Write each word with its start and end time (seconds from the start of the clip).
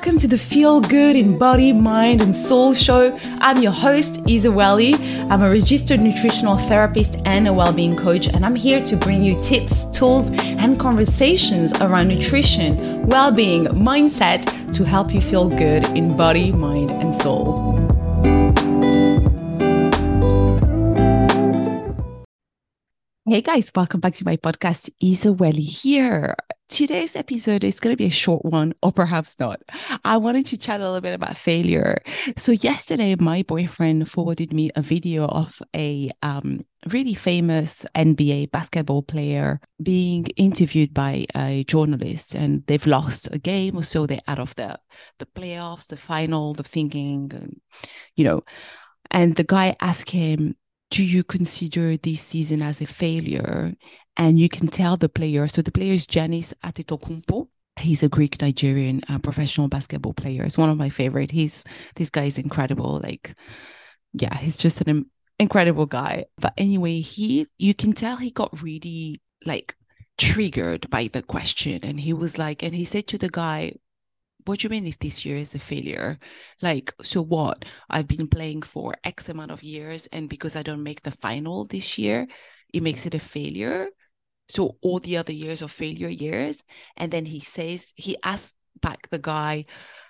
Welcome 0.00 0.18
to 0.20 0.28
the 0.28 0.38
Feel 0.38 0.80
Good 0.80 1.14
in 1.14 1.36
Body, 1.36 1.74
Mind, 1.74 2.22
and 2.22 2.34
Soul 2.34 2.72
show. 2.72 3.14
I'm 3.42 3.60
your 3.60 3.70
host, 3.70 4.22
Isa 4.26 4.50
Welly. 4.50 4.94
I'm 4.94 5.42
a 5.42 5.50
registered 5.50 6.00
nutritional 6.00 6.56
therapist 6.56 7.18
and 7.26 7.46
a 7.46 7.52
well-being 7.52 7.96
coach, 7.96 8.26
and 8.26 8.46
I'm 8.46 8.54
here 8.54 8.82
to 8.82 8.96
bring 8.96 9.22
you 9.22 9.38
tips, 9.40 9.84
tools, 9.90 10.30
and 10.30 10.80
conversations 10.80 11.78
around 11.82 12.08
nutrition, 12.08 13.06
well-being, 13.08 13.66
mindset 13.66 14.72
to 14.72 14.84
help 14.84 15.12
you 15.12 15.20
feel 15.20 15.50
good 15.50 15.86
in 15.88 16.16
body, 16.16 16.50
mind, 16.50 16.90
and 16.92 17.14
soul. 17.16 17.76
Hey 23.26 23.42
guys, 23.42 23.70
welcome 23.76 24.00
back 24.00 24.14
to 24.14 24.24
my 24.24 24.38
podcast. 24.38 24.88
Isa 24.98 25.30
Welly 25.34 25.60
here. 25.60 26.36
Today's 26.70 27.16
episode 27.16 27.64
is 27.64 27.80
going 27.80 27.92
to 27.92 27.96
be 27.96 28.06
a 28.06 28.10
short 28.10 28.44
one, 28.44 28.74
or 28.80 28.92
perhaps 28.92 29.36
not. 29.40 29.60
I 30.04 30.16
wanted 30.16 30.46
to 30.46 30.56
chat 30.56 30.80
a 30.80 30.84
little 30.84 31.00
bit 31.00 31.14
about 31.14 31.36
failure. 31.36 32.00
So, 32.36 32.52
yesterday, 32.52 33.16
my 33.18 33.42
boyfriend 33.42 34.08
forwarded 34.08 34.52
me 34.52 34.70
a 34.76 34.80
video 34.80 35.26
of 35.26 35.60
a 35.74 36.12
um, 36.22 36.64
really 36.88 37.14
famous 37.14 37.84
NBA 37.96 38.52
basketball 38.52 39.02
player 39.02 39.60
being 39.82 40.26
interviewed 40.36 40.94
by 40.94 41.26
a 41.34 41.64
journalist, 41.64 42.36
and 42.36 42.64
they've 42.68 42.86
lost 42.86 43.28
a 43.32 43.38
game, 43.38 43.76
or 43.76 43.82
so 43.82 44.06
they're 44.06 44.20
out 44.28 44.38
of 44.38 44.54
the 44.54 44.78
the 45.18 45.26
playoffs, 45.26 45.88
the 45.88 45.96
final, 45.96 46.54
the 46.54 46.62
thinking, 46.62 47.32
and, 47.34 47.60
you 48.14 48.24
know. 48.24 48.44
And 49.10 49.34
the 49.34 49.44
guy 49.44 49.74
asked 49.80 50.10
him, 50.10 50.54
do 50.90 51.04
you 51.04 51.22
consider 51.24 51.96
this 51.96 52.20
season 52.20 52.62
as 52.62 52.80
a 52.80 52.86
failure? 52.86 53.74
And 54.20 54.38
you 54.38 54.50
can 54.50 54.66
tell 54.66 54.98
the 54.98 55.08
player. 55.08 55.48
So 55.48 55.62
the 55.62 55.72
player 55.72 55.94
is 55.94 56.06
Giannis 56.06 56.52
Antetokounmpo. 56.62 57.48
He's 57.78 58.02
a 58.02 58.08
Greek 58.08 58.38
Nigerian 58.42 59.00
uh, 59.08 59.18
professional 59.18 59.66
basketball 59.66 60.12
player. 60.12 60.44
It's 60.44 60.58
one 60.58 60.68
of 60.68 60.76
my 60.76 60.90
favorite. 60.90 61.30
He's 61.30 61.64
this 61.94 62.10
guy 62.10 62.24
is 62.24 62.36
incredible. 62.36 63.00
Like, 63.02 63.34
yeah, 64.12 64.36
he's 64.36 64.58
just 64.58 64.82
an 64.82 65.06
incredible 65.38 65.86
guy. 65.86 66.26
But 66.36 66.52
anyway, 66.58 67.00
he 67.00 67.46
you 67.56 67.72
can 67.72 67.94
tell 67.94 68.18
he 68.18 68.30
got 68.30 68.62
really 68.62 69.22
like 69.46 69.74
triggered 70.18 70.90
by 70.90 71.08
the 71.08 71.22
question, 71.22 71.80
and 71.82 71.98
he 71.98 72.12
was 72.12 72.36
like, 72.36 72.62
and 72.62 72.74
he 72.74 72.84
said 72.84 73.06
to 73.06 73.16
the 73.16 73.30
guy, 73.30 73.72
what 74.44 74.58
do 74.58 74.64
you 74.66 74.68
mean 74.68 74.86
if 74.86 74.98
this 74.98 75.24
year 75.24 75.38
is 75.38 75.54
a 75.54 75.58
failure? 75.58 76.18
Like, 76.60 76.92
so 77.02 77.22
what? 77.22 77.64
I've 77.88 78.06
been 78.06 78.28
playing 78.28 78.62
for 78.62 78.96
X 79.02 79.30
amount 79.30 79.50
of 79.50 79.62
years, 79.62 80.08
and 80.12 80.28
because 80.28 80.56
I 80.56 80.62
don't 80.62 80.82
make 80.82 81.04
the 81.04 81.10
final 81.10 81.64
this 81.64 81.96
year, 81.96 82.26
it 82.74 82.82
makes 82.82 83.06
it 83.06 83.14
a 83.14 83.18
failure. 83.18 83.88
So 84.50 84.76
all 84.82 84.98
the 84.98 85.16
other 85.16 85.32
years 85.32 85.62
are 85.62 85.68
failure 85.68 86.08
years. 86.08 86.62
And 86.96 87.12
then 87.12 87.24
he 87.26 87.40
says, 87.40 87.92
he 87.96 88.16
asks 88.22 88.54
back 88.80 89.08
the 89.10 89.18
guy, 89.18 89.66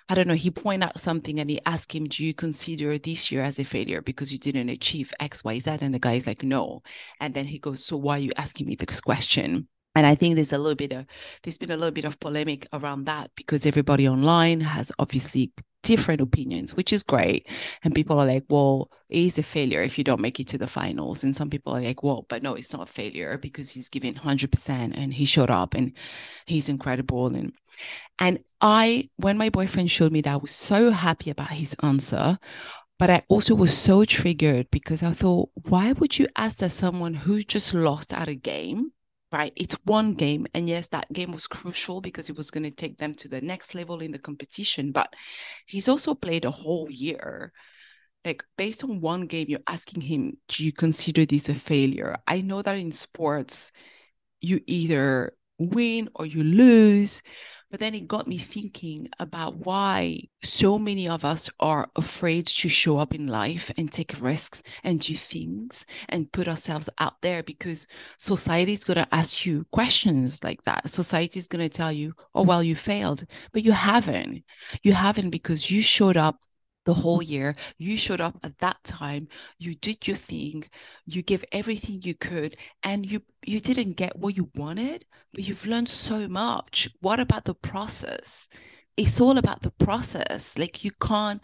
I 0.09 0.15
don't 0.15 0.27
know, 0.27 0.33
he 0.33 0.51
point 0.51 0.83
out 0.83 0.99
something 0.99 1.39
and 1.39 1.49
he 1.49 1.61
asked 1.65 1.93
him, 1.93 2.05
Do 2.05 2.25
you 2.25 2.33
consider 2.33 2.97
this 2.97 3.31
year 3.31 3.43
as 3.43 3.59
a 3.59 3.63
failure 3.63 4.01
because 4.01 4.31
you 4.31 4.39
didn't 4.39 4.69
achieve 4.69 5.13
X, 5.19 5.43
Y, 5.43 5.59
Z? 5.59 5.77
And 5.81 5.93
the 5.93 5.99
guy 5.99 6.13
is 6.13 6.27
like, 6.27 6.43
No. 6.43 6.81
And 7.19 7.33
then 7.33 7.45
he 7.45 7.59
goes, 7.59 7.85
So 7.85 7.97
why 7.97 8.15
are 8.15 8.19
you 8.19 8.31
asking 8.35 8.67
me 8.67 8.75
this 8.75 8.99
question? 8.99 9.67
And 9.93 10.05
I 10.05 10.15
think 10.15 10.35
there's 10.35 10.53
a 10.53 10.57
little 10.57 10.75
bit 10.75 10.93
of 10.93 11.05
there's 11.43 11.57
been 11.57 11.71
a 11.71 11.77
little 11.77 11.91
bit 11.91 12.05
of 12.05 12.19
polemic 12.19 12.67
around 12.73 13.05
that 13.05 13.31
because 13.35 13.65
everybody 13.65 14.07
online 14.07 14.61
has 14.61 14.91
obviously 14.99 15.51
different 15.83 16.21
opinions, 16.21 16.75
which 16.75 16.93
is 16.93 17.03
great. 17.03 17.47
And 17.83 17.95
people 17.95 18.19
are 18.19 18.25
like, 18.25 18.45
well, 18.49 18.89
it 19.09 19.19
is 19.19 19.37
a 19.37 19.43
failure 19.43 19.81
if 19.81 19.97
you 19.97 20.03
don't 20.03 20.21
make 20.21 20.39
it 20.39 20.47
to 20.49 20.57
the 20.57 20.67
finals. 20.67 21.23
And 21.23 21.35
some 21.35 21.49
people 21.49 21.75
are 21.75 21.81
like, 21.81 22.03
well, 22.03 22.25
but 22.29 22.43
no, 22.43 22.55
it's 22.55 22.73
not 22.73 22.89
a 22.89 22.91
failure 22.91 23.37
because 23.37 23.69
he's 23.71 23.89
giving 23.89 24.15
100% 24.15 24.69
and 24.69 25.13
he 25.13 25.25
showed 25.25 25.49
up 25.49 25.73
and 25.73 25.93
he's 26.45 26.69
incredible. 26.69 27.27
And 27.27 27.53
and 28.19 28.39
I, 28.59 29.09
when 29.17 29.37
my 29.37 29.49
boyfriend 29.49 29.89
showed 29.89 30.11
me 30.11 30.21
that, 30.21 30.33
I 30.33 30.37
was 30.37 30.51
so 30.51 30.91
happy 30.91 31.31
about 31.31 31.49
his 31.51 31.75
answer. 31.81 32.37
But 32.99 33.09
I 33.09 33.23
also 33.29 33.55
was 33.55 33.75
so 33.75 34.05
triggered 34.05 34.69
because 34.69 35.01
I 35.01 35.11
thought, 35.11 35.49
why 35.55 35.91
would 35.93 36.19
you 36.19 36.27
ask 36.35 36.59
that 36.59 36.69
someone 36.69 37.15
who 37.15 37.41
just 37.41 37.73
lost 37.73 38.13
at 38.13 38.27
a 38.27 38.35
game 38.35 38.91
right? 39.31 39.53
It's 39.55 39.75
one 39.85 40.13
game. 40.13 40.45
And 40.53 40.67
yes, 40.67 40.87
that 40.87 41.11
game 41.13 41.31
was 41.31 41.47
crucial 41.47 42.01
because 42.01 42.29
it 42.29 42.37
was 42.37 42.51
going 42.51 42.63
to 42.63 42.71
take 42.71 42.97
them 42.97 43.13
to 43.15 43.27
the 43.27 43.41
next 43.41 43.73
level 43.75 44.01
in 44.01 44.11
the 44.11 44.19
competition. 44.19 44.91
But 44.91 45.13
he's 45.65 45.87
also 45.87 46.13
played 46.13 46.45
a 46.45 46.51
whole 46.51 46.89
year. 46.89 47.53
Like, 48.23 48.43
based 48.57 48.83
on 48.83 49.01
one 49.01 49.25
game, 49.25 49.47
you're 49.49 49.59
asking 49.67 50.01
him, 50.01 50.37
do 50.47 50.63
you 50.63 50.71
consider 50.71 51.25
this 51.25 51.49
a 51.49 51.55
failure? 51.55 52.17
I 52.27 52.41
know 52.41 52.61
that 52.61 52.75
in 52.75 52.91
sports, 52.91 53.71
you 54.41 54.61
either 54.67 55.33
win 55.57 56.09
or 56.15 56.25
you 56.25 56.43
lose. 56.43 57.21
But 57.71 57.79
then 57.79 57.95
it 57.95 58.05
got 58.05 58.27
me 58.27 58.37
thinking 58.37 59.07
about 59.17 59.65
why 59.65 60.23
so 60.43 60.77
many 60.77 61.07
of 61.07 61.23
us 61.23 61.49
are 61.61 61.89
afraid 61.95 62.47
to 62.47 62.67
show 62.67 62.97
up 62.97 63.15
in 63.15 63.27
life 63.27 63.71
and 63.77 63.89
take 63.89 64.19
risks 64.19 64.61
and 64.83 64.99
do 64.99 65.15
things 65.15 65.85
and 66.09 66.29
put 66.33 66.49
ourselves 66.49 66.89
out 66.99 67.21
there 67.21 67.41
because 67.43 67.87
society 68.17 68.73
is 68.73 68.83
going 68.83 68.97
to 68.97 69.15
ask 69.15 69.45
you 69.45 69.65
questions 69.71 70.43
like 70.43 70.63
that. 70.63 70.89
Society 70.89 71.39
is 71.39 71.47
going 71.47 71.63
to 71.63 71.69
tell 71.69 71.93
you, 71.93 72.13
oh, 72.35 72.43
well, 72.43 72.61
you 72.61 72.75
failed, 72.75 73.25
but 73.53 73.63
you 73.63 73.71
haven't. 73.71 74.43
You 74.83 74.91
haven't 74.91 75.29
because 75.29 75.71
you 75.71 75.81
showed 75.81 76.17
up 76.17 76.41
the 76.85 76.93
whole 76.93 77.19
mm-hmm. 77.19 77.31
year. 77.31 77.55
You 77.77 77.97
showed 77.97 78.21
up 78.21 78.37
at 78.43 78.57
that 78.59 78.83
time. 78.83 79.27
You 79.59 79.75
did 79.75 80.07
your 80.07 80.17
thing. 80.17 80.65
You 81.05 81.21
gave 81.21 81.45
everything 81.51 82.01
you 82.03 82.15
could, 82.15 82.57
and 82.83 83.09
you 83.09 83.21
you 83.45 83.59
didn't 83.59 83.93
get 83.93 84.17
what 84.17 84.35
you 84.37 84.49
wanted, 84.55 85.05
but 85.33 85.47
you've 85.47 85.65
learned 85.65 85.89
so 85.89 86.27
much. 86.27 86.89
What 87.01 87.19
about 87.19 87.45
the 87.45 87.55
process? 87.55 88.49
It's 88.97 89.21
all 89.21 89.37
about 89.37 89.63
the 89.63 89.71
process. 89.71 90.57
Like 90.57 90.83
you 90.83 90.91
can't 91.01 91.41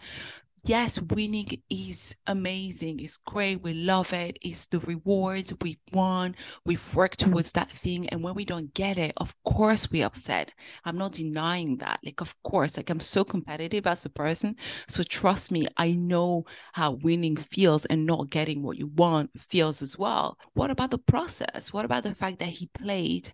yes, 0.68 1.00
winning 1.00 1.62
is 1.70 2.14
amazing. 2.26 3.00
It's 3.00 3.16
great. 3.16 3.62
We 3.62 3.72
love 3.72 4.12
it. 4.12 4.38
It's 4.42 4.66
the 4.66 4.80
rewards 4.80 5.52
we 5.62 5.78
won. 5.92 6.36
We've 6.66 6.94
worked 6.94 7.20
towards 7.20 7.52
that 7.52 7.70
thing. 7.70 8.08
And 8.10 8.22
when 8.22 8.34
we 8.34 8.44
don't 8.44 8.72
get 8.74 8.98
it, 8.98 9.14
of 9.16 9.34
course 9.44 9.90
we're 9.90 10.06
upset. 10.06 10.52
I'm 10.84 10.98
not 10.98 11.12
denying 11.12 11.78
that. 11.78 12.00
Like, 12.04 12.20
of 12.20 12.34
course, 12.42 12.76
like 12.76 12.90
I'm 12.90 13.00
so 13.00 13.24
competitive 13.24 13.86
as 13.86 14.04
a 14.04 14.10
person. 14.10 14.56
So 14.88 15.02
trust 15.02 15.50
me, 15.50 15.66
I 15.78 15.92
know 15.92 16.44
how 16.74 16.92
winning 16.92 17.36
feels 17.36 17.86
and 17.86 18.04
not 18.04 18.30
getting 18.30 18.62
what 18.62 18.76
you 18.76 18.88
want 18.88 19.30
feels 19.38 19.80
as 19.80 19.98
well. 19.98 20.38
What 20.52 20.70
about 20.70 20.90
the 20.90 20.98
process? 20.98 21.72
What 21.72 21.86
about 21.86 22.04
the 22.04 22.14
fact 22.14 22.40
that 22.40 22.48
he 22.48 22.68
played 22.74 23.32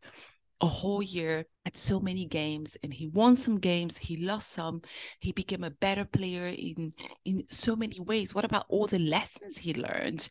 a 0.65 0.69
whole 0.69 1.03
year 1.03 1.47
at 1.67 1.77
so 1.77 2.01
many 2.01 2.25
games 2.25 2.77
and 2.83 2.93
he 2.95 3.07
won 3.07 3.37
some 3.37 3.59
games 3.59 3.99
he 3.99 4.17
lost 4.17 4.51
some 4.51 4.81
he 5.21 5.33
became 5.33 5.65
a 5.65 5.71
better 5.71 6.05
player 6.05 6.47
in 6.47 6.93
in 7.25 7.45
so 7.51 7.77
many 7.77 8.01
ways. 8.01 8.35
What 8.35 8.45
about 8.45 8.67
all 8.69 8.87
the 8.87 8.99
lessons 8.99 9.59
he 9.59 9.75
learned? 9.75 10.29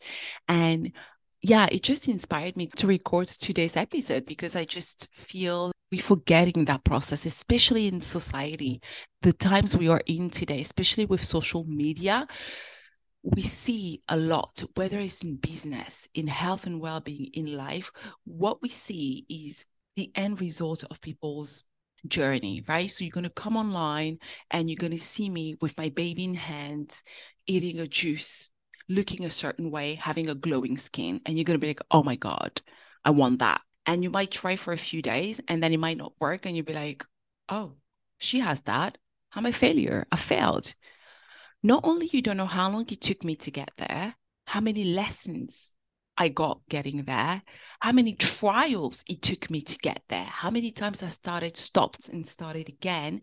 And 0.48 0.92
yeah 1.42 1.68
it 1.72 1.84
just 1.84 2.08
inspired 2.08 2.56
me 2.56 2.68
to 2.68 2.88
record 2.88 3.28
today's 3.28 3.76
episode 3.76 4.26
because 4.26 4.56
i 4.56 4.64
just 4.64 5.10
feel 5.14 5.74
we're 5.92 6.02
forgetting 6.02 6.64
that 6.64 6.86
process 6.86 7.26
especially 7.26 7.86
in 7.88 8.00
society 8.00 8.82
the 9.24 9.34
times 9.34 9.78
we 9.78 9.90
are 9.90 10.02
in 10.06 10.30
today 10.30 10.62
especially 10.62 11.06
with 11.06 11.24
social 11.24 11.64
media. 11.66 12.28
We 13.24 13.44
see 13.44 14.02
a 14.10 14.18
lot, 14.18 14.62
whether 14.76 15.00
it's 15.00 15.24
in 15.24 15.38
business, 15.38 16.10
in 16.14 16.28
health 16.28 16.66
and 16.66 16.82
well 16.82 17.00
being, 17.00 17.30
in 17.34 17.56
life, 17.56 17.90
what 18.26 18.62
we 18.62 18.68
see 18.68 19.26
is 19.30 19.64
the 19.96 20.12
end 20.16 20.42
result 20.42 20.84
of 20.90 21.02
people's 21.02 21.64
journey, 22.08 22.64
right? 22.68 22.90
So 22.90 23.04
you're 23.04 23.12
going 23.12 23.24
to 23.24 23.30
come 23.30 23.58
online 23.58 24.20
and 24.52 24.70
you're 24.70 24.78
going 24.78 24.92
to 24.92 24.98
see 24.98 25.30
me 25.30 25.56
with 25.62 25.78
my 25.78 25.90
baby 25.90 26.24
in 26.24 26.36
hand, 26.36 26.94
eating 27.48 27.80
a 27.80 27.88
juice, 27.88 28.52
looking 28.90 29.26
a 29.26 29.30
certain 29.30 29.72
way, 29.72 29.96
having 29.96 30.30
a 30.30 30.36
glowing 30.36 30.78
skin. 30.78 31.22
And 31.26 31.38
you're 31.38 31.46
going 31.46 31.56
to 31.60 31.62
be 31.62 31.68
like, 31.68 31.82
oh 31.92 32.04
my 32.04 32.16
God, 32.16 32.62
I 33.06 33.12
want 33.12 33.40
that. 33.40 33.62
And 33.86 34.04
you 34.04 34.10
might 34.10 34.32
try 34.32 34.56
for 34.56 34.74
a 34.74 34.78
few 34.78 35.02
days 35.02 35.42
and 35.48 35.62
then 35.62 35.74
it 35.74 35.80
might 35.80 35.98
not 35.98 36.14
work. 36.20 36.46
And 36.46 36.56
you'll 36.56 36.66
be 36.66 36.74
like, 36.74 37.06
oh, 37.50 37.74
she 38.18 38.40
has 38.40 38.62
that. 38.62 38.98
I'm 39.34 39.46
a 39.46 39.52
failure. 39.52 40.06
I 40.12 40.16
failed. 40.16 40.74
Not 41.62 41.82
only 41.86 42.10
you 42.12 42.22
don't 42.22 42.38
know 42.38 42.46
how 42.46 42.70
long 42.70 42.86
it 42.90 43.02
took 43.02 43.24
me 43.24 43.36
to 43.38 43.52
get 43.52 43.72
there, 43.78 44.16
how 44.46 44.60
many 44.60 44.84
lessons 44.84 45.73
I 46.18 46.28
got 46.30 46.62
getting 46.70 47.04
there, 47.04 47.42
how 47.80 47.92
many 47.92 48.14
trials 48.14 49.04
it 49.08 49.22
took 49.22 49.50
me 49.50 49.62
to 49.62 49.78
get 49.80 50.04
there, 50.10 50.24
how 50.24 50.50
many 50.50 50.72
times 50.72 51.02
I 51.02 51.08
started, 51.08 51.58
stopped, 51.58 52.10
and 52.10 52.26
started 52.28 52.70
again. 52.70 53.22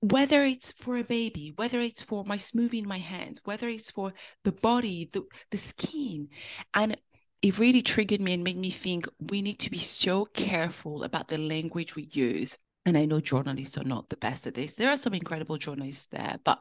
Whether 0.00 0.44
it's 0.44 0.72
for 0.72 0.98
a 0.98 1.04
baby, 1.04 1.52
whether 1.56 1.80
it's 1.80 2.02
for 2.02 2.24
my 2.24 2.36
smoothie 2.36 2.80
in 2.80 2.88
my 2.88 2.98
hands, 2.98 3.40
whether 3.44 3.68
it's 3.68 3.90
for 3.90 4.12
the 4.44 4.52
body, 4.52 5.08
the, 5.10 5.22
the 5.50 5.56
skin. 5.56 6.28
And 6.74 6.98
it 7.40 7.58
really 7.58 7.80
triggered 7.80 8.20
me 8.20 8.34
and 8.34 8.44
made 8.44 8.58
me 8.58 8.70
think 8.70 9.06
we 9.18 9.40
need 9.40 9.58
to 9.60 9.70
be 9.70 9.78
so 9.78 10.26
careful 10.26 11.04
about 11.04 11.28
the 11.28 11.38
language 11.38 11.96
we 11.96 12.10
use. 12.12 12.58
And 12.86 12.98
I 12.98 13.06
know 13.06 13.20
journalists 13.20 13.78
are 13.78 13.84
not 13.84 14.10
the 14.10 14.16
best 14.18 14.46
at 14.46 14.54
this. 14.54 14.74
There 14.74 14.90
are 14.90 14.96
some 14.98 15.14
incredible 15.14 15.56
journalists 15.56 16.06
there, 16.08 16.38
but 16.44 16.58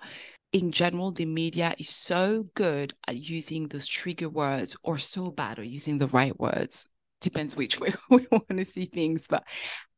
in 0.53 0.71
general, 0.71 1.11
the 1.11 1.25
media 1.25 1.73
is 1.79 1.89
so 1.89 2.43
good 2.53 2.93
at 3.07 3.17
using 3.17 3.67
those 3.67 3.87
trigger 3.87 4.29
words 4.29 4.75
or 4.83 4.99
so 4.99 5.31
bad 5.31 5.59
at 5.59 5.67
using 5.67 5.97
the 5.97 6.07
right 6.07 6.39
words. 6.39 6.87
Depends 7.21 7.55
which 7.55 7.79
way 7.81 7.93
we 8.09 8.27
want 8.31 8.47
to 8.49 8.65
see 8.65 8.85
things. 8.85 9.25
But 9.27 9.43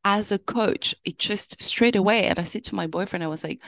as 0.04 0.32
a 0.32 0.38
coach, 0.38 0.94
it 1.04 1.18
just 1.18 1.62
straight 1.62 1.96
away, 1.96 2.26
and 2.26 2.38
I 2.38 2.44
said 2.44 2.64
to 2.64 2.74
my 2.74 2.86
boyfriend, 2.86 3.22
I 3.22 3.28
was 3.28 3.44
like, 3.44 3.60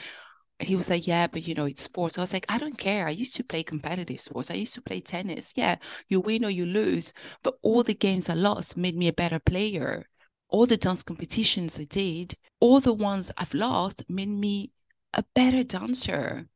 he 0.60 0.76
was 0.76 0.90
like, 0.90 1.06
Yeah, 1.06 1.26
but 1.28 1.46
you 1.46 1.54
know, 1.54 1.66
it's 1.66 1.82
sports. 1.82 2.18
I 2.18 2.20
was 2.22 2.32
like, 2.32 2.46
I 2.48 2.58
don't 2.58 2.78
care. 2.78 3.06
I 3.06 3.10
used 3.10 3.36
to 3.36 3.44
play 3.44 3.62
competitive 3.62 4.20
sports. 4.20 4.50
I 4.50 4.54
used 4.54 4.74
to 4.74 4.82
play 4.82 5.00
tennis. 5.00 5.52
Yeah, 5.56 5.76
you 6.08 6.20
win 6.20 6.44
or 6.44 6.50
you 6.50 6.66
lose. 6.66 7.12
But 7.42 7.58
all 7.62 7.82
the 7.82 7.94
games 7.94 8.28
I 8.28 8.34
lost 8.34 8.76
made 8.76 8.96
me 8.96 9.08
a 9.08 9.12
better 9.12 9.38
player. 9.38 10.06
All 10.48 10.66
the 10.66 10.76
dance 10.76 11.02
competitions 11.02 11.78
I 11.78 11.84
did, 11.84 12.34
all 12.60 12.80
the 12.80 12.92
ones 12.94 13.30
I've 13.36 13.54
lost 13.54 14.04
made 14.08 14.28
me 14.28 14.72
a 15.14 15.24
better 15.34 15.62
dancer. 15.64 16.48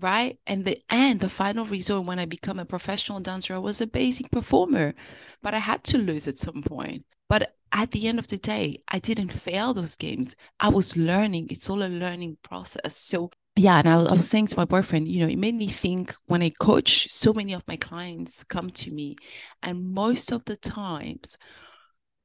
Right. 0.00 0.38
And 0.46 0.64
the 0.64 0.82
and 0.90 1.20
the 1.20 1.28
final 1.28 1.64
result 1.64 2.06
when 2.06 2.18
I 2.18 2.24
become 2.24 2.58
a 2.58 2.64
professional 2.64 3.20
dancer, 3.20 3.54
I 3.54 3.58
was 3.58 3.80
a 3.80 3.86
basic 3.86 4.30
performer. 4.30 4.94
But 5.42 5.54
I 5.54 5.58
had 5.58 5.84
to 5.84 5.98
lose 5.98 6.26
at 6.26 6.38
some 6.38 6.62
point. 6.62 7.04
But 7.28 7.54
at 7.72 7.92
the 7.92 8.08
end 8.08 8.18
of 8.18 8.28
the 8.28 8.38
day, 8.38 8.82
I 8.88 8.98
didn't 8.98 9.32
fail 9.32 9.72
those 9.72 9.96
games. 9.96 10.34
I 10.60 10.68
was 10.68 10.96
learning. 10.96 11.48
It's 11.50 11.70
all 11.70 11.82
a 11.82 11.88
learning 11.88 12.38
process. 12.42 12.96
So 12.96 13.30
yeah, 13.56 13.78
and 13.78 13.88
I, 13.88 13.94
I 13.94 14.12
was 14.14 14.28
saying 14.28 14.48
to 14.48 14.56
my 14.56 14.64
boyfriend, 14.64 15.06
you 15.06 15.20
know, 15.20 15.30
it 15.30 15.38
made 15.38 15.54
me 15.54 15.68
think 15.68 16.14
when 16.26 16.42
I 16.42 16.50
coach, 16.50 17.08
so 17.12 17.32
many 17.32 17.52
of 17.52 17.62
my 17.68 17.76
clients 17.76 18.42
come 18.42 18.70
to 18.70 18.90
me, 18.90 19.16
and 19.62 19.94
most 19.94 20.32
of 20.32 20.44
the 20.44 20.56
times, 20.56 21.38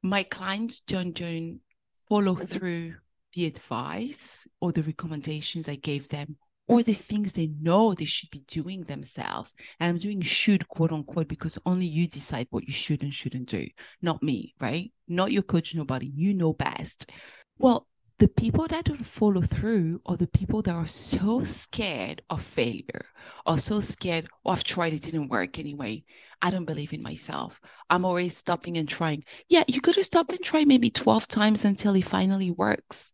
my 0.02 0.24
clients 0.24 0.80
don't 0.80 1.14
don't 1.14 1.60
follow 2.08 2.34
mm-hmm. 2.34 2.46
through 2.46 2.96
the 3.34 3.46
advice 3.46 4.48
or 4.60 4.72
the 4.72 4.82
recommendations 4.82 5.70
I 5.70 5.76
gave 5.76 6.10
them 6.10 6.38
or 6.70 6.84
the 6.84 6.94
things 6.94 7.32
they 7.32 7.50
know 7.60 7.94
they 7.94 8.06
should 8.06 8.30
be 8.30 8.44
doing 8.48 8.84
themselves. 8.84 9.54
And 9.80 9.90
I'm 9.90 9.98
doing 9.98 10.22
should 10.22 10.68
quote 10.70 10.94
unquote 10.94 11.28
because 11.28 11.58
only 11.66 11.88
you 11.88 12.08
decide 12.08 12.48
what 12.52 12.66
you 12.66 12.72
should 12.72 13.02
and 13.02 13.14
shouldn't 13.14 13.50
do, 13.50 13.68
not 14.04 14.22
me, 14.22 14.54
right? 14.62 14.92
Not 15.08 15.32
your 15.32 15.42
coach, 15.42 15.74
nobody. 15.74 16.12
You 16.16 16.36
know 16.36 16.54
best. 16.54 17.10
Well, 17.58 17.88
the 18.20 18.28
people 18.28 18.68
that 18.68 18.86
don't 18.86 19.06
follow 19.06 19.42
through 19.42 20.02
are 20.06 20.18
the 20.18 20.28
people 20.28 20.62
that 20.62 20.76
are 20.76 20.86
so 20.86 21.44
scared 21.44 22.22
of 22.30 22.44
failure 22.44 23.06
or 23.48 23.58
so 23.58 23.80
scared, 23.80 24.28
oh, 24.46 24.52
I've 24.52 24.64
tried, 24.64 24.94
it 24.94 25.02
didn't 25.02 25.30
work 25.30 25.58
anyway. 25.58 26.04
I 26.42 26.52
don't 26.52 26.66
believe 26.66 26.94
in 26.94 27.02
myself. 27.02 27.60
I'm 27.90 28.06
always 28.06 28.38
stopping 28.38 28.78
and 28.78 28.88
trying. 28.88 29.24
Yeah, 29.48 29.64
you 29.68 29.82
got 29.82 29.96
to 29.96 30.04
stop 30.04 30.30
and 30.30 30.42
try 30.42 30.66
maybe 30.66 30.92
12 30.92 31.28
times 31.28 31.66
until 31.66 31.96
it 31.96 32.06
finally 32.06 32.52
works, 32.52 33.12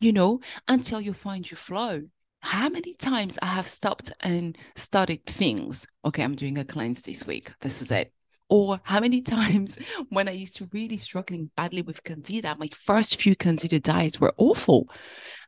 you 0.00 0.12
know, 0.12 0.40
until 0.68 1.00
you 1.00 1.12
find 1.12 1.50
your 1.50 1.58
flow. 1.58 2.04
How 2.44 2.68
many 2.68 2.92
times 2.92 3.38
I 3.40 3.46
have 3.46 3.66
stopped 3.66 4.12
and 4.20 4.56
started 4.76 5.24
things? 5.24 5.86
Okay, 6.04 6.22
I'm 6.22 6.34
doing 6.34 6.58
a 6.58 6.64
cleanse 6.64 7.00
this 7.00 7.26
week. 7.26 7.50
This 7.62 7.80
is 7.80 7.90
it 7.90 8.12
or 8.50 8.78
how 8.84 9.00
many 9.00 9.22
times 9.36 9.78
when 10.10 10.28
I 10.28 10.32
used 10.32 10.56
to 10.56 10.68
really 10.70 10.98
struggling 10.98 11.50
badly 11.56 11.80
with 11.80 12.04
candida, 12.04 12.54
my 12.58 12.68
first 12.84 13.18
few 13.18 13.34
candida 13.34 13.80
diets 13.80 14.20
were 14.20 14.34
awful. 14.36 14.90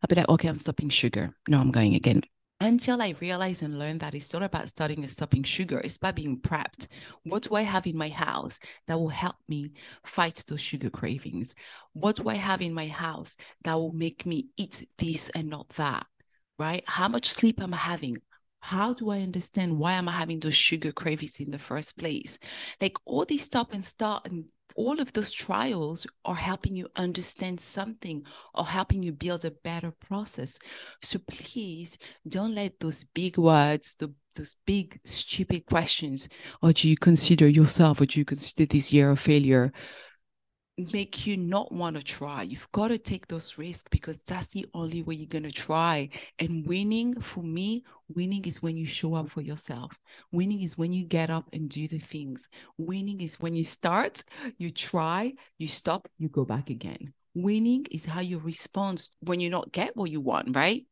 I'd 0.02 0.08
be 0.08 0.16
like, 0.16 0.28
okay, 0.30 0.48
I'm 0.48 0.56
stopping 0.56 0.88
sugar. 0.88 1.36
No, 1.46 1.60
I'm 1.60 1.70
going 1.70 1.94
again. 1.94 2.22
Until 2.62 3.02
I 3.02 3.14
realized 3.20 3.62
and 3.62 3.78
learned 3.78 4.00
that 4.00 4.14
it's 4.14 4.32
not 4.32 4.42
about 4.42 4.70
starting 4.70 5.00
and 5.00 5.10
stopping 5.10 5.42
sugar, 5.42 5.78
it's 5.78 5.98
about 5.98 6.14
being 6.14 6.40
prepped. 6.40 6.88
What 7.24 7.42
do 7.42 7.56
I 7.56 7.62
have 7.62 7.86
in 7.86 7.98
my 7.98 8.08
house 8.08 8.58
that 8.86 8.98
will 8.98 9.10
help 9.10 9.36
me 9.46 9.72
fight 10.06 10.42
those 10.48 10.62
sugar 10.62 10.88
cravings? 10.88 11.54
What 11.92 12.16
do 12.16 12.30
I 12.30 12.36
have 12.36 12.62
in 12.62 12.72
my 12.72 12.86
house 12.86 13.36
that 13.64 13.74
will 13.74 13.92
make 13.92 14.24
me 14.24 14.46
eat 14.56 14.88
this 14.96 15.28
and 15.34 15.50
not 15.50 15.68
that? 15.76 16.06
Right? 16.58 16.82
How 16.86 17.08
much 17.08 17.28
sleep 17.28 17.60
am 17.60 17.74
I 17.74 17.78
having? 17.78 18.18
how 18.66 18.92
do 18.92 19.10
I 19.10 19.20
understand 19.20 19.78
why 19.78 19.92
am 19.92 20.08
I 20.08 20.12
having 20.12 20.40
those 20.40 20.56
sugar 20.56 20.90
cravings 20.90 21.38
in 21.38 21.52
the 21.52 21.58
first 21.58 21.96
place? 21.96 22.36
Like 22.80 22.96
all 23.04 23.24
these 23.24 23.44
stop 23.44 23.72
and 23.72 23.84
start 23.84 24.26
and 24.26 24.46
all 24.74 25.00
of 25.00 25.12
those 25.12 25.32
trials 25.32 26.06
are 26.24 26.34
helping 26.34 26.74
you 26.74 26.88
understand 26.96 27.60
something 27.60 28.24
or 28.54 28.66
helping 28.66 29.02
you 29.02 29.12
build 29.12 29.44
a 29.44 29.50
better 29.50 29.92
process. 29.92 30.58
So 31.00 31.20
please 31.26 31.96
don't 32.28 32.54
let 32.54 32.80
those 32.80 33.04
big 33.14 33.38
words, 33.38 33.94
the, 33.98 34.12
those 34.34 34.56
big 34.66 35.00
stupid 35.04 35.64
questions, 35.66 36.28
or 36.60 36.72
do 36.72 36.88
you 36.88 36.96
consider 36.96 37.48
yourself 37.48 38.00
or 38.00 38.06
do 38.06 38.18
you 38.18 38.24
consider 38.24 38.66
this 38.66 38.92
year 38.92 39.12
a 39.12 39.16
failure? 39.16 39.72
Make 40.78 41.26
you 41.26 41.36
not 41.36 41.72
want 41.72 41.96
to 41.96 42.02
try. 42.02 42.42
You've 42.42 42.70
got 42.72 42.88
to 42.88 42.98
take 42.98 43.26
those 43.26 43.56
risks 43.56 43.84
because 43.90 44.20
that's 44.26 44.48
the 44.48 44.66
only 44.74 45.02
way 45.02 45.14
you're 45.14 45.26
going 45.26 45.44
to 45.44 45.52
try. 45.52 46.10
And 46.38 46.66
winning, 46.66 47.18
for 47.20 47.42
me, 47.42 47.84
winning 48.14 48.44
is 48.44 48.62
when 48.62 48.76
you 48.76 48.84
show 48.84 49.14
up 49.14 49.30
for 49.30 49.40
yourself. 49.40 49.92
Winning 50.32 50.62
is 50.62 50.76
when 50.76 50.92
you 50.92 51.04
get 51.04 51.30
up 51.30 51.48
and 51.52 51.70
do 51.70 51.88
the 51.88 51.98
things. 51.98 52.48
Winning 52.76 53.22
is 53.22 53.40
when 53.40 53.56
you 53.56 53.64
start, 53.64 54.22
you 54.58 54.70
try, 54.70 55.32
you 55.58 55.66
stop, 55.66 56.08
you 56.18 56.28
go 56.28 56.44
back 56.44 56.68
again. 56.68 57.14
Winning 57.34 57.86
is 57.90 58.04
how 58.04 58.20
you 58.20 58.38
respond 58.38 59.08
when 59.20 59.40
you 59.40 59.48
not 59.48 59.72
get 59.72 59.96
what 59.96 60.10
you 60.10 60.20
want, 60.20 60.54
right? 60.54 60.84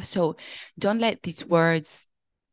So 0.00 0.36
don't 0.78 1.00
let 1.00 1.22
these 1.22 1.44
words 1.46 2.08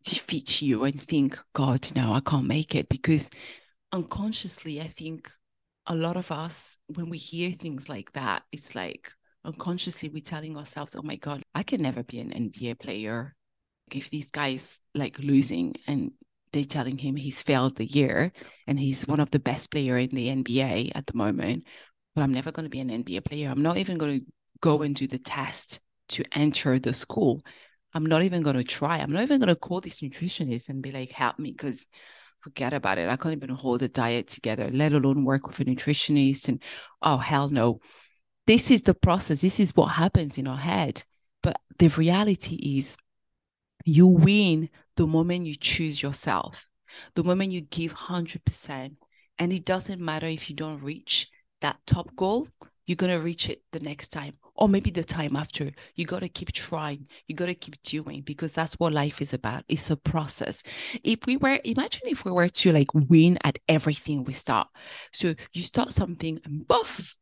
defeat 0.06 0.62
you 0.62 0.84
and 0.84 1.02
think, 1.02 1.40
God, 1.54 1.88
no, 1.96 2.14
I 2.14 2.20
can't 2.20 2.46
make 2.46 2.76
it 2.76 2.90
because 2.90 3.30
unconsciously, 3.92 4.82
I 4.82 4.88
think 4.88 5.32
a 5.88 5.96
lot 5.96 6.18
of 6.18 6.32
us, 6.32 6.78
when 6.88 7.10
we 7.10 7.18
hear 7.18 7.52
things 7.52 7.90
like 7.90 8.12
that, 8.14 8.44
it's 8.52 8.76
like 8.76 9.12
unconsciously 9.46 10.10
we're 10.10 10.22
telling 10.22 10.58
ourselves, 10.58 10.96
oh 10.96 11.02
my 11.02 11.18
God, 11.18 11.44
I 11.54 11.64
can 11.64 11.82
never 11.82 12.04
be 12.04 12.20
an 12.20 12.32
NBA 12.32 12.80
player. 12.80 13.36
If 13.92 14.10
these 14.10 14.32
guys 14.32 14.80
like 14.96 15.20
losing 15.20 15.76
and 15.88 16.12
they're 16.54 16.64
telling 16.64 16.98
him 16.98 17.16
he's 17.16 17.42
failed 17.42 17.76
the 17.76 17.86
year 17.86 18.32
and 18.68 18.80
he's 18.80 19.08
one 19.08 19.20
of 19.20 19.32
the 19.32 19.40
best 19.40 19.72
player 19.72 19.98
in 19.98 20.10
the 20.10 20.30
NBA 20.30 20.92
at 20.96 21.08
the 21.08 21.18
moment, 21.18 21.66
but 22.16 22.22
I'm 22.22 22.34
never 22.34 22.52
going 22.52 22.66
to 22.66 22.70
be 22.70 22.80
an 22.80 22.90
NBA 22.90 23.26
player. 23.26 23.50
I'm 23.50 23.62
not 23.62 23.78
even 23.78 23.98
going 23.98 24.20
to 24.20 24.26
go 24.62 24.82
and 24.84 24.96
do 24.96 25.08
the 25.08 25.20
test 25.20 25.80
to 26.10 26.24
enter 26.32 26.80
the 26.80 26.94
school. 26.94 27.42
I'm 27.94 28.06
not 28.06 28.24
even 28.24 28.44
going 28.44 28.56
to 28.56 28.64
try. 28.64 28.98
I'm 28.98 29.12
not 29.12 29.24
even 29.24 29.40
going 29.40 29.50
to 29.50 29.56
call 29.56 29.82
this 29.82 30.00
nutritionist 30.00 30.70
and 30.70 30.82
be 30.82 30.92
like, 30.92 31.12
help 31.12 31.38
me 31.40 31.52
because 31.52 31.88
forget 32.44 32.74
about 32.74 32.98
it. 32.98 33.10
I 33.10 33.16
can't 33.16 33.36
even 33.36 33.50
hold 33.50 33.82
a 33.82 33.88
diet 33.88 34.28
together, 34.28 34.70
let 34.72 34.94
alone 34.94 35.24
work 35.24 35.48
with 35.48 35.60
a 35.60 35.66
nutritionist. 35.66 36.50
And 36.50 36.62
oh, 37.02 37.18
hell 37.18 37.50
no. 37.50 37.80
This 38.46 38.70
is 38.70 38.82
the 38.82 38.94
process. 38.94 39.42
This 39.42 39.60
is 39.60 39.76
what 39.76 39.88
happens 39.88 40.38
in 40.38 40.48
our 40.48 40.58
head. 40.58 41.04
But 41.42 41.58
the 41.80 41.88
reality 41.88 42.56
is, 42.78 42.98
you 43.86 44.08
win 44.08 44.70
the 44.96 45.08
moment 45.08 45.46
you 45.46 45.56
choose 45.56 46.02
yourself, 46.02 46.68
the 47.16 47.24
moment 47.24 47.52
you 47.52 47.62
give 47.62 47.94
100%. 47.94 48.96
And 49.40 49.54
it 49.54 49.66
doesn't 49.66 50.00
matter 50.00 50.28
if 50.28 50.50
you 50.50 50.56
don't 50.56 50.84
reach 50.84 51.30
that 51.62 51.78
top 51.88 52.16
goal, 52.16 52.48
you're 52.86 52.98
going 52.98 53.12
to 53.12 53.24
reach 53.24 53.50
it 53.50 53.64
the 53.72 53.80
next 53.80 54.10
time 54.10 54.36
or 54.56 54.70
maybe 54.70 54.92
the 54.92 55.04
time 55.04 55.36
after. 55.36 55.72
You 55.96 56.06
got 56.06 56.20
to 56.20 56.30
keep 56.30 56.52
trying. 56.52 57.08
You 57.28 57.36
got 57.36 57.48
to 57.48 57.56
keep 57.56 57.82
doing 57.84 58.22
because 58.22 58.54
that's 58.54 58.74
what 58.76 58.94
life 58.94 59.22
is 59.22 59.34
about. 59.34 59.64
It's 59.68 59.90
a 59.90 59.96
process. 59.96 60.64
If 61.04 61.26
we 61.26 61.38
were 61.38 61.60
imagine 61.64 62.04
if 62.06 62.26
we 62.26 62.32
were 62.32 62.50
to 62.50 62.72
like 62.72 62.94
win 62.94 63.38
at 63.44 63.60
everything 63.68 64.24
we 64.24 64.34
start. 64.34 64.68
So 65.12 65.34
you 65.54 65.64
start 65.64 65.92
something 65.92 66.40
and 66.46 66.68
buff 66.68 67.18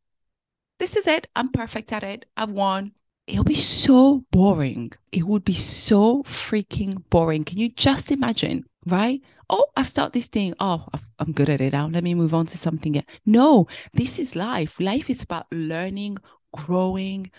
this 0.78 0.96
is 0.96 1.06
it. 1.06 1.28
I'm 1.36 1.46
perfect 1.48 1.92
at 1.92 2.02
it. 2.02 2.24
I've 2.36 2.50
won. 2.50 2.90
It'll 3.28 3.44
be 3.44 3.54
so 3.54 4.24
boring. 4.32 4.90
It 5.12 5.24
would 5.24 5.44
be 5.44 5.54
so 5.54 6.24
freaking 6.24 7.08
boring. 7.08 7.44
Can 7.44 7.58
you 7.58 7.68
just 7.68 8.10
imagine 8.10 8.64
right? 8.86 9.20
Oh, 9.48 9.66
I've 9.76 9.88
started 9.88 10.12
this 10.12 10.26
thing. 10.26 10.54
Oh, 10.58 10.86
I'm 11.18 11.32
good 11.32 11.48
at 11.48 11.60
it 11.60 11.72
now. 11.72 11.86
Let 11.86 12.04
me 12.04 12.14
move 12.14 12.34
on 12.34 12.46
to 12.46 12.58
something 12.58 12.96
else. 12.96 13.06
No, 13.26 13.66
this 13.92 14.18
is 14.18 14.34
life. 14.34 14.80
Life 14.80 15.10
is 15.10 15.22
about 15.22 15.46
learning, 15.52 16.18
growing, 16.52 17.30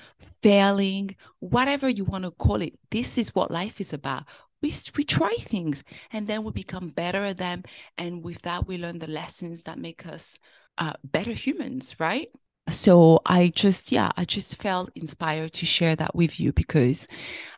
failing, 0.42 1.16
whatever 1.40 1.88
you 1.90 2.04
want 2.04 2.24
to 2.24 2.32
call 2.32 2.62
it. 2.62 2.78
This 2.92 3.18
is 3.18 3.34
what 3.36 3.52
life 3.52 3.80
is 3.80 3.94
about. 3.94 4.26
We, 4.62 4.74
we 4.96 5.04
try 5.04 5.36
things 5.40 5.84
and 6.12 6.26
then 6.26 6.44
we 6.44 6.52
become 6.52 6.88
better 6.90 7.24
at 7.26 7.38
them. 7.38 7.64
And 7.98 8.24
with 8.24 8.42
that, 8.44 8.68
we 8.68 8.78
learn 8.78 9.00
the 9.00 9.08
lessons 9.08 9.64
that 9.64 9.78
make 9.78 10.06
us 10.06 10.40
uh, 10.78 10.94
better 11.04 11.32
humans, 11.34 11.96
right? 12.00 12.30
So 12.70 13.20
I 13.26 13.50
just, 13.50 13.92
yeah, 13.92 14.12
I 14.16 14.24
just 14.24 14.62
felt 14.62 14.90
inspired 14.96 15.52
to 15.54 15.66
share 15.66 15.98
that 15.98 16.16
with 16.16 16.40
you 16.40 16.54
because 16.54 17.08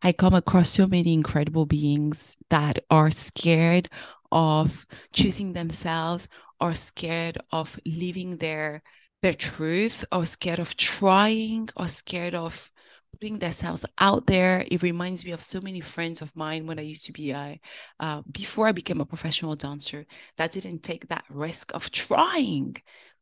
I 0.02 0.14
come 0.14 0.34
across 0.34 0.70
so 0.70 0.88
many 0.88 1.14
incredible 1.14 1.68
beings 1.68 2.36
that 2.50 2.80
are 2.90 3.12
scared 3.12 3.88
of 4.32 4.88
choosing 5.14 5.54
themselves, 5.54 6.28
are 6.60 6.74
scared 6.74 7.38
of 7.52 7.80
living 7.86 8.38
their 8.38 8.82
their 9.26 9.34
truth 9.34 10.06
or 10.12 10.24
scared 10.24 10.60
of 10.60 10.78
trying 10.78 11.68
or 11.76 11.88
scared 11.88 12.36
of 12.36 12.72
putting 13.12 13.40
themselves 13.40 13.84
out 13.98 14.28
there. 14.28 14.64
It 14.70 14.84
reminds 14.84 15.26
me 15.26 15.32
of 15.32 15.42
so 15.42 15.60
many 15.62 15.80
friends 15.80 16.22
of 16.22 16.36
mine 16.36 16.68
when 16.68 16.78
I 16.78 16.84
used 16.84 17.08
to 17.08 17.12
be 17.12 17.32
a, 17.32 17.60
uh, 18.00 18.22
before 18.32 18.68
I 18.68 18.72
became 18.72 19.02
a 19.02 19.06
professional 19.06 19.56
dancer 19.56 20.06
that 20.38 20.52
didn't 20.52 20.84
take 20.84 21.08
that 21.08 21.24
risk 21.28 21.74
of 21.74 21.90
trying. 21.90 22.78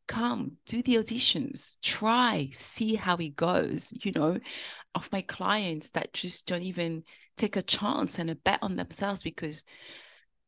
Come, 0.06 0.58
do 0.66 0.82
the 0.82 0.96
auditions, 0.96 1.78
try, 1.80 2.50
see 2.52 2.96
how 2.96 3.16
it 3.16 3.34
goes. 3.34 3.90
You 4.02 4.12
know, 4.12 4.38
of 4.94 5.10
my 5.10 5.22
clients 5.22 5.92
that 5.92 6.12
just 6.12 6.46
don't 6.46 6.60
even 6.64 7.04
take 7.38 7.56
a 7.56 7.62
chance 7.62 8.18
and 8.18 8.28
a 8.28 8.34
bet 8.34 8.58
on 8.60 8.76
themselves 8.76 9.22
because 9.22 9.64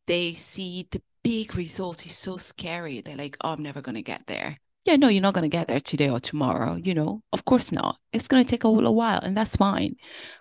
they 0.07 0.35
see 0.35 0.87
the 0.91 1.01
big 1.23 1.57
result 1.57 2.05
is 2.05 2.15
so 2.15 2.37
scary. 2.37 3.01
They're 3.01 3.17
like, 3.17 3.39
oh, 3.41 3.53
I'm 3.53 3.63
never 3.63 3.81
going 3.81 3.95
to 3.95 4.03
get 4.03 4.27
there 4.27 4.59
yeah, 4.87 4.97
no, 4.97 5.09
you're 5.09 5.23
not 5.23 5.35
going 5.35 5.43
to 5.43 5.57
get 5.57 5.69
there 5.69 5.81
today 5.81 6.09
or 6.09 6.21
tomorrow. 6.21 6.77
You 6.77 6.95
know, 6.95 7.23
of 7.33 7.45
course 7.45 7.73
not. 7.73 7.99
It's 8.13 8.29
going 8.29 8.45
to 8.45 8.49
take 8.49 8.65
a 8.65 8.69
little 8.69 8.95
while, 8.95 9.21
and 9.23 9.37
that's 9.37 9.57
fine. 9.57 9.97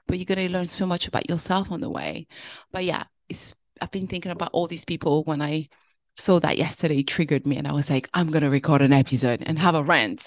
But 0.08 0.18
you're 0.20 0.25
going 0.25 0.48
to 0.48 0.54
learn 0.54 0.68
so 0.68 0.86
much 0.86 1.08
about 1.08 1.30
yourself 1.30 1.72
on 1.72 1.82
the 1.82 1.90
way. 1.90 2.28
But 2.72 2.86
yeah, 2.86 3.04
it's 3.30 3.56
I've 3.82 3.92
been 3.92 4.08
thinking 4.08 4.32
about 4.32 4.52
all 4.54 4.68
these 4.68 4.86
people 4.86 5.24
when 5.24 5.42
I 5.42 5.70
saw 6.16 6.40
that 6.40 6.58
yesterday 6.58 7.04
triggered 7.04 7.46
me 7.46 7.58
and 7.58 7.68
I 7.68 7.74
was 7.74 7.90
like, 7.90 8.10
I'm 8.14 8.30
gonna 8.30 8.50
record 8.50 8.82
an 8.82 8.94
episode 8.94 9.44
and 9.46 9.60
have 9.60 9.75
a 9.75 9.84
rant. 9.84 10.25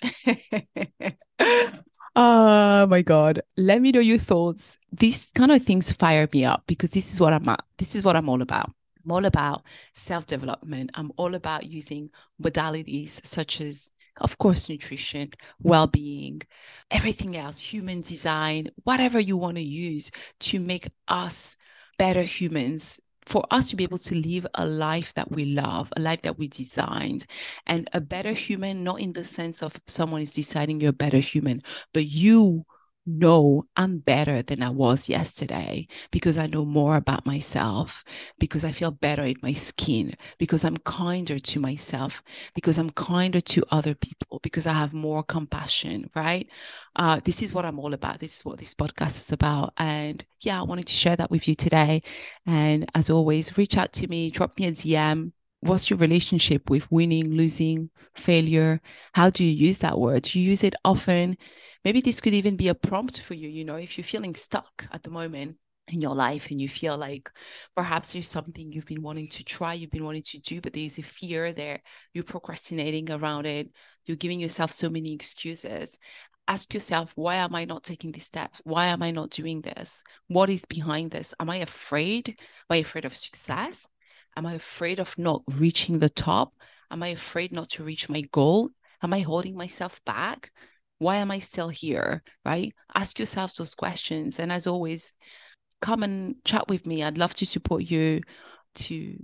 oh 2.16 2.86
my 2.90 3.02
god. 3.02 3.42
Let 3.56 3.80
me 3.80 3.92
know 3.92 4.00
your 4.00 4.18
thoughts. 4.18 4.76
These 4.92 5.28
kind 5.34 5.50
of 5.52 5.62
things 5.62 5.92
fire 5.92 6.28
me 6.32 6.44
up 6.44 6.64
because 6.66 6.90
this 6.90 7.12
is 7.12 7.20
what 7.20 7.32
I'm 7.32 7.48
at. 7.48 7.64
This 7.78 7.94
is 7.94 8.04
what 8.04 8.16
I'm 8.16 8.28
all 8.28 8.42
about. 8.42 8.70
I'm 9.04 9.12
all 9.12 9.24
about 9.24 9.62
self-development. 9.94 10.90
I'm 10.94 11.12
all 11.16 11.34
about 11.34 11.64
using 11.64 12.10
modalities 12.42 13.24
such 13.24 13.60
as 13.60 13.90
of 14.20 14.38
course, 14.38 14.68
nutrition, 14.68 15.30
well 15.62 15.86
being, 15.86 16.42
everything 16.90 17.36
else, 17.36 17.58
human 17.58 18.02
design, 18.02 18.68
whatever 18.84 19.18
you 19.18 19.36
want 19.36 19.56
to 19.56 19.62
use 19.62 20.10
to 20.40 20.60
make 20.60 20.88
us 21.08 21.56
better 21.98 22.22
humans 22.22 23.00
for 23.26 23.44
us 23.50 23.68
to 23.68 23.76
be 23.76 23.84
able 23.84 23.98
to 23.98 24.14
live 24.14 24.46
a 24.54 24.64
life 24.64 25.12
that 25.14 25.30
we 25.30 25.44
love, 25.44 25.92
a 25.96 26.00
life 26.00 26.22
that 26.22 26.38
we 26.38 26.48
designed, 26.48 27.26
and 27.66 27.88
a 27.92 28.00
better 28.00 28.32
human, 28.32 28.82
not 28.82 29.00
in 29.00 29.12
the 29.12 29.24
sense 29.24 29.62
of 29.62 29.74
someone 29.86 30.22
is 30.22 30.32
deciding 30.32 30.80
you're 30.80 30.90
a 30.90 30.92
better 30.94 31.18
human, 31.18 31.62
but 31.92 32.06
you 32.06 32.64
know 33.08 33.64
I'm 33.76 33.98
better 33.98 34.42
than 34.42 34.62
I 34.62 34.70
was 34.70 35.08
yesterday 35.08 35.88
because 36.10 36.38
I 36.38 36.46
know 36.46 36.64
more 36.64 36.96
about 36.96 37.26
myself, 37.26 38.04
because 38.38 38.64
I 38.64 38.72
feel 38.72 38.90
better 38.90 39.24
in 39.24 39.36
my 39.42 39.52
skin, 39.52 40.14
because 40.38 40.64
I'm 40.64 40.76
kinder 40.78 41.38
to 41.38 41.60
myself, 41.60 42.22
because 42.54 42.78
I'm 42.78 42.90
kinder 42.90 43.40
to 43.40 43.64
other 43.70 43.94
people, 43.94 44.40
because 44.42 44.66
I 44.66 44.74
have 44.74 44.92
more 44.92 45.22
compassion, 45.22 46.10
right? 46.14 46.48
Uh, 46.96 47.20
this 47.24 47.42
is 47.42 47.52
what 47.52 47.64
I'm 47.64 47.78
all 47.78 47.94
about. 47.94 48.20
This 48.20 48.36
is 48.36 48.44
what 48.44 48.58
this 48.58 48.74
podcast 48.74 49.16
is 49.16 49.32
about. 49.32 49.72
And 49.78 50.24
yeah, 50.40 50.60
I 50.60 50.62
wanted 50.62 50.86
to 50.88 50.94
share 50.94 51.16
that 51.16 51.30
with 51.30 51.48
you 51.48 51.54
today. 51.54 52.02
And 52.46 52.90
as 52.94 53.10
always, 53.10 53.56
reach 53.56 53.76
out 53.76 53.92
to 53.94 54.08
me, 54.08 54.30
drop 54.30 54.58
me 54.58 54.66
a 54.66 54.72
DM 54.72 55.32
what's 55.60 55.90
your 55.90 55.98
relationship 55.98 56.70
with 56.70 56.90
winning, 56.90 57.30
losing, 57.32 57.90
failure? 58.14 58.80
How 59.12 59.30
do 59.30 59.44
you 59.44 59.50
use 59.50 59.78
that 59.78 59.98
word? 59.98 60.22
Do 60.22 60.38
you 60.38 60.50
use 60.50 60.64
it 60.64 60.74
often? 60.84 61.36
Maybe 61.84 62.00
this 62.00 62.20
could 62.20 62.34
even 62.34 62.56
be 62.56 62.68
a 62.68 62.74
prompt 62.74 63.20
for 63.20 63.34
you, 63.34 63.48
you 63.48 63.64
know, 63.64 63.76
if 63.76 63.98
you're 63.98 64.04
feeling 64.04 64.34
stuck 64.34 64.86
at 64.92 65.02
the 65.02 65.10
moment 65.10 65.56
in 65.88 66.00
your 66.00 66.14
life 66.14 66.50
and 66.50 66.60
you 66.60 66.68
feel 66.68 66.96
like 66.96 67.30
perhaps 67.74 68.12
there's 68.12 68.28
something 68.28 68.70
you've 68.72 68.86
been 68.86 69.02
wanting 69.02 69.28
to 69.28 69.44
try, 69.44 69.72
you've 69.74 69.90
been 69.90 70.04
wanting 70.04 70.22
to 70.22 70.38
do, 70.38 70.60
but 70.60 70.72
there's 70.72 70.98
a 70.98 71.02
fear 71.02 71.52
there, 71.52 71.80
you're 72.12 72.24
procrastinating 72.24 73.10
around 73.10 73.46
it, 73.46 73.70
you're 74.04 74.16
giving 74.16 74.40
yourself 74.40 74.70
so 74.70 74.88
many 74.90 75.12
excuses. 75.12 75.98
Ask 76.46 76.72
yourself, 76.72 77.12
why 77.14 77.36
am 77.36 77.54
I 77.54 77.66
not 77.66 77.84
taking 77.84 78.10
these 78.10 78.24
steps? 78.24 78.60
Why 78.64 78.86
am 78.86 79.02
I 79.02 79.10
not 79.10 79.30
doing 79.30 79.60
this? 79.60 80.02
What 80.28 80.48
is 80.48 80.64
behind 80.64 81.10
this? 81.10 81.34
Am 81.38 81.50
I 81.50 81.56
afraid? 81.56 82.28
Am 82.30 82.36
I 82.70 82.76
afraid 82.76 83.04
of 83.04 83.14
success? 83.14 83.86
Am 84.36 84.46
I 84.46 84.54
afraid 84.54 85.00
of 85.00 85.16
not 85.18 85.42
reaching 85.46 85.98
the 85.98 86.08
top? 86.08 86.52
Am 86.90 87.02
I 87.02 87.08
afraid 87.08 87.52
not 87.52 87.68
to 87.70 87.84
reach 87.84 88.08
my 88.08 88.22
goal? 88.32 88.70
Am 89.02 89.12
I 89.12 89.20
holding 89.20 89.56
myself 89.56 90.00
back? 90.04 90.52
Why 90.98 91.16
am 91.16 91.30
I 91.30 91.38
still 91.38 91.68
here? 91.68 92.22
Right? 92.44 92.74
Ask 92.94 93.18
yourself 93.18 93.54
those 93.54 93.74
questions. 93.74 94.38
And 94.38 94.50
as 94.50 94.66
always, 94.66 95.16
come 95.80 96.02
and 96.02 96.36
chat 96.44 96.68
with 96.68 96.86
me. 96.86 97.02
I'd 97.02 97.18
love 97.18 97.34
to 97.34 97.46
support 97.46 97.84
you 97.84 98.22
to 98.76 99.18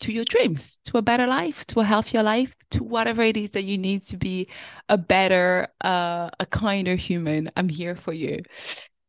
to 0.00 0.12
your 0.12 0.24
dreams, 0.24 0.78
to 0.86 0.96
a 0.96 1.02
better 1.02 1.26
life, 1.26 1.66
to 1.66 1.80
a 1.80 1.84
healthier 1.84 2.22
life, 2.22 2.54
to 2.70 2.82
whatever 2.82 3.22
it 3.22 3.36
is 3.36 3.50
that 3.50 3.64
you 3.64 3.76
need 3.76 4.02
to 4.06 4.16
be 4.16 4.48
a 4.88 4.96
better, 4.96 5.68
uh, 5.84 6.30
a 6.40 6.46
kinder 6.46 6.94
human. 6.96 7.50
I'm 7.54 7.68
here 7.68 7.94
for 7.94 8.14
you. 8.14 8.40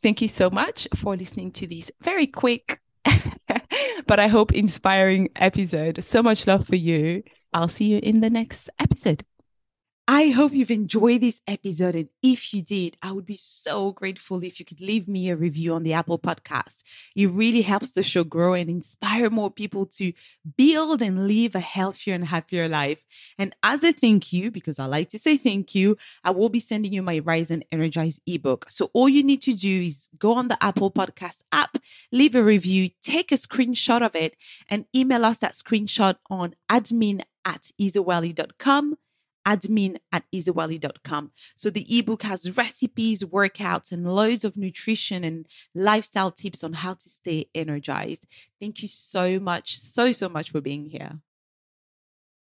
Thank 0.04 0.22
you 0.22 0.28
so 0.28 0.50
much 0.50 0.90
for 0.96 1.16
listening 1.16 1.52
to 1.54 1.68
this 1.68 1.92
very 2.02 2.28
quick 2.28 2.81
but 4.08 4.20
I 4.20 4.28
hope 4.28 4.54
inspiring 4.54 5.30
episode. 5.36 6.04
So 6.04 6.24
much 6.24 6.48
love 6.48 6.68
for 6.68 6.76
you. 6.76 7.24
I'll 7.54 7.68
see 7.68 7.86
you 7.86 8.00
in 8.02 8.22
the 8.22 8.30
next 8.30 8.70
episode. 8.80 9.24
I 10.08 10.29
hope 10.29 10.51
you've 10.51 10.72
enjoyed 10.72 11.22
this 11.22 11.41
episode. 11.48 11.96
And 11.96 12.10
if 12.24 12.53
you 12.53 12.62
did, 12.62 12.98
I 13.03 13.12
would 13.12 13.25
be 13.25 13.38
so 13.38 13.91
grateful 13.91 14.43
if 14.43 14.60
you 14.60 14.65
could 14.65 14.81
leave 14.81 15.08
me 15.08 15.29
a 15.29 15.36
review 15.36 15.74
on 15.74 15.84
the 15.84 15.93
Apple 15.93 16.17
podcast. 16.17 16.84
It 17.15 17.27
really 17.27 17.62
helps 17.62 17.91
the 17.91 18.01
show 18.01 18.24
grow 18.24 18.53
and 18.53 18.70
inspire 18.70 19.29
more 19.29 19.51
people 19.51 19.86
to 19.98 20.12
build 20.58 21.01
and 21.01 21.27
live 21.27 21.53
a 21.55 21.60
healthier 21.60 22.15
and 22.15 22.25
happier 22.25 22.67
life. 22.67 23.05
And 23.38 23.55
as 23.63 23.84
a 23.84 23.93
thank 23.93 24.34
you, 24.34 24.50
because 24.50 24.79
I 24.79 24.86
like 24.86 25.10
to 25.10 25.20
say 25.20 25.38
thank 25.38 25.75
you, 25.75 25.98
I 26.24 26.31
will 26.31 26.50
be 26.50 26.60
sending 26.60 26.93
you 26.93 27.03
my 27.03 27.20
Rise 27.20 27.51
and 27.51 27.63
Energize 27.72 28.20
ebook. 28.25 28.65
So 28.70 28.89
all 28.93 29.08
you 29.08 29.24
need 29.24 29.43
to 29.43 29.53
do 29.53 29.84
is 29.84 30.10
go 30.17 30.34
on 30.34 30.48
the 30.48 30.62
Apple 30.63 30.91
podcast 30.91 31.38
app, 31.51 31.77
leave 32.12 32.34
a 32.34 32.43
review, 32.43 32.89
take 33.03 33.31
a 33.31 33.36
screenshot 33.36 34.03
of 34.03 34.15
it, 34.15 34.36
and 34.67 34.86
email 34.96 35.25
us 35.25 35.38
that 35.38 35.53
screenshot 35.53 36.15
on 36.29 36.55
admin 36.70 37.22
at 37.46 37.72
isawelly.com 37.79 38.98
admin 39.46 39.98
at 40.12 40.24
isawelly.com. 40.34 41.32
So 41.56 41.70
the 41.70 41.86
ebook 41.98 42.24
has 42.24 42.56
recipes, 42.58 43.24
workouts, 43.24 43.92
and 43.92 44.14
loads 44.14 44.44
of 44.44 44.58
nutrition 44.58 45.24
and 45.24 45.48
lifestyle 45.74 46.32
tips 46.32 46.64
on 46.64 46.74
how 46.74 46.94
to 46.96 47.10
stay 47.10 47.48
energized. 47.56 48.28
Thank 48.60 48.82
you 48.82 48.88
so 48.88 49.40
much, 49.40 49.80
so, 49.80 50.12
so 50.12 50.30
much 50.30 50.52
for 50.52 50.62
being 50.62 50.86
here. 50.86 51.20